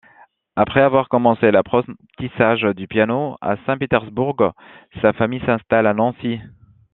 [0.55, 4.51] Après avoir commencé l'apprentissage du piano à Saint-Pétersbourg,
[4.99, 6.39] sa famille s'installe à Nancy.